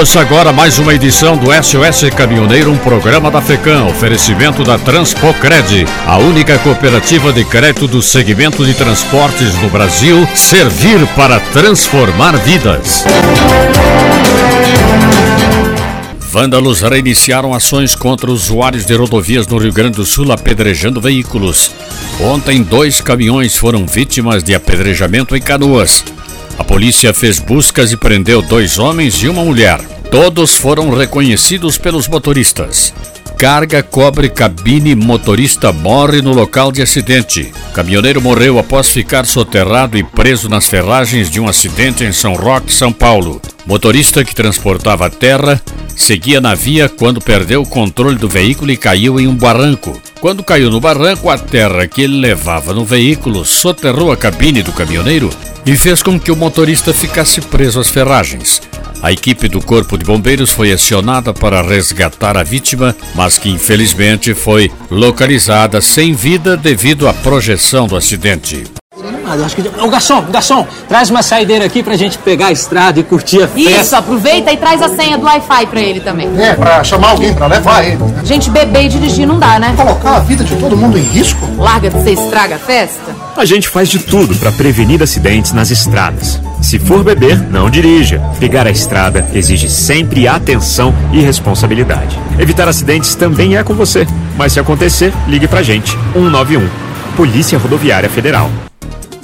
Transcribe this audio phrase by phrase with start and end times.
[0.00, 5.84] Ouça agora mais uma edição do SOS Caminhoneiro, um programa da FECAM, oferecimento da Transpocred,
[6.06, 13.04] a única cooperativa de crédito do segmento de transportes no Brasil, servir para transformar vidas.
[16.18, 21.72] Vândalos reiniciaram ações contra usuários de rodovias no Rio Grande do Sul apedrejando veículos.
[22.18, 26.02] Ontem, dois caminhões foram vítimas de apedrejamento em Canoas.
[26.60, 29.80] A polícia fez buscas e prendeu dois homens e uma mulher.
[30.10, 32.92] Todos foram reconhecidos pelos motoristas.
[33.38, 37.50] Carga cobre cabine, motorista morre no local de acidente.
[37.72, 42.70] Caminhoneiro morreu após ficar soterrado e preso nas ferragens de um acidente em São Roque,
[42.70, 43.40] São Paulo.
[43.64, 45.62] Motorista que transportava terra
[46.00, 50.00] seguia na via quando perdeu o controle do veículo e caiu em um barranco.
[50.20, 54.72] Quando caiu no barranco, a terra que ele levava no veículo soterrou a cabine do
[54.72, 55.30] caminhoneiro
[55.64, 58.62] e fez com que o motorista ficasse preso às ferragens.
[59.02, 64.34] A equipe do Corpo de Bombeiros foi acionada para resgatar a vítima, mas que infelizmente
[64.34, 68.79] foi localizada sem vida devido à projeção do acidente.
[69.36, 69.62] Eu acho que...
[69.80, 73.48] Ô, garçom, garçom, traz uma saideira aqui pra gente pegar a estrada e curtir a
[73.48, 73.70] festa.
[73.70, 76.28] Isso, aproveita e traz a senha do Wi-Fi pra ele também.
[76.38, 77.96] É, pra chamar alguém pra levar ele.
[77.96, 78.22] Né?
[78.24, 79.72] Gente, beber e dirigir não dá, né?
[79.76, 81.48] Colocar a vida de todo mundo em risco?
[81.56, 83.14] Larga de ser estraga a festa.
[83.36, 86.40] A gente faz de tudo para prevenir acidentes nas estradas.
[86.60, 88.20] Se for beber, não dirija.
[88.38, 92.18] Pegar a estrada exige sempre atenção e responsabilidade.
[92.38, 94.06] Evitar acidentes também é com você.
[94.36, 95.96] Mas se acontecer, ligue pra gente.
[96.12, 96.68] 191.
[97.16, 98.50] Polícia Rodoviária Federal.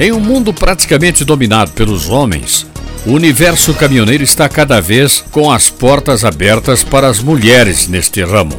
[0.00, 2.64] Em um mundo praticamente dominado pelos homens,
[3.04, 8.56] o universo caminhoneiro está cada vez com as portas abertas para as mulheres neste ramo.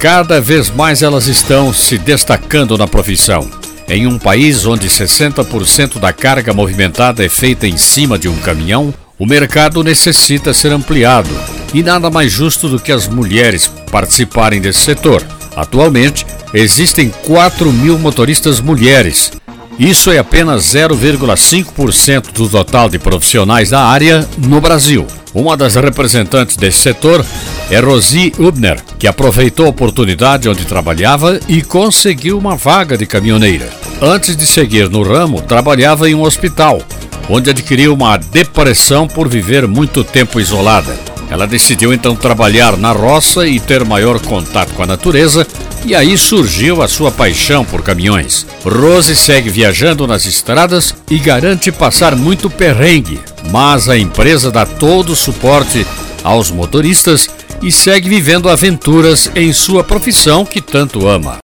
[0.00, 3.46] Cada vez mais elas estão se destacando na profissão.
[3.86, 8.94] Em um país onde 60% da carga movimentada é feita em cima de um caminhão,
[9.18, 11.30] o mercado necessita ser ampliado
[11.74, 15.22] e nada mais justo do que as mulheres participarem desse setor.
[15.54, 19.30] Atualmente, existem 4 mil motoristas mulheres
[19.78, 25.06] isso é apenas 0,5% do total de profissionais da área no Brasil.
[25.34, 27.24] Uma das representantes desse setor
[27.68, 33.68] é Rosi Ubner, que aproveitou a oportunidade onde trabalhava e conseguiu uma vaga de caminhoneira.
[34.00, 36.80] Antes de seguir no ramo, trabalhava em um hospital,
[37.28, 40.94] onde adquiriu uma depressão por viver muito tempo isolada.
[41.28, 45.44] Ela decidiu então trabalhar na roça e ter maior contato com a natureza,
[45.84, 48.46] e aí surgiu a sua paixão por caminhões.
[48.64, 55.10] Rose segue viajando nas estradas e garante passar muito perrengue, mas a empresa dá todo
[55.10, 55.86] o suporte
[56.22, 57.28] aos motoristas
[57.62, 61.43] e segue vivendo aventuras em sua profissão que tanto ama.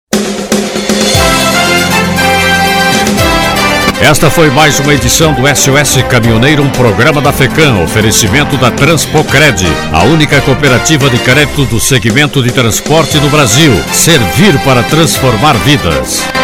[4.02, 9.66] Esta foi mais uma edição do SOS Caminhoneiro, um programa da FECAM, oferecimento da Transpocred,
[9.94, 13.72] a única cooperativa de crédito do segmento de transporte no Brasil.
[13.94, 16.35] Servir para transformar vidas.